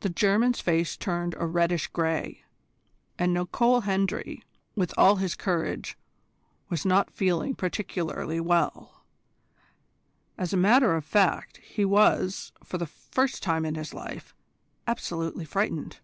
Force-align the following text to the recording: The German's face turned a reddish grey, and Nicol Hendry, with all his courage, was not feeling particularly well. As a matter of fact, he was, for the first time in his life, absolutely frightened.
The 0.00 0.08
German's 0.08 0.58
face 0.58 0.96
turned 0.96 1.34
a 1.36 1.44
reddish 1.46 1.88
grey, 1.88 2.44
and 3.18 3.34
Nicol 3.34 3.82
Hendry, 3.82 4.42
with 4.74 4.94
all 4.96 5.16
his 5.16 5.34
courage, 5.34 5.98
was 6.70 6.86
not 6.86 7.10
feeling 7.10 7.54
particularly 7.54 8.40
well. 8.40 9.04
As 10.38 10.54
a 10.54 10.56
matter 10.56 10.96
of 10.96 11.04
fact, 11.04 11.58
he 11.58 11.84
was, 11.84 12.52
for 12.64 12.78
the 12.78 12.86
first 12.86 13.42
time 13.42 13.66
in 13.66 13.74
his 13.74 13.92
life, 13.92 14.34
absolutely 14.86 15.44
frightened. 15.44 16.00